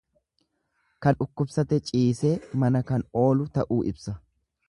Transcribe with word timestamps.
Kan 1.05 1.17
dhukkubsate 1.19 1.79
ciisee 1.89 2.33
mana 2.63 2.83
kan 2.89 3.07
oolu 3.25 3.49
ta'uu 3.59 3.81
ibsa. 3.93 4.19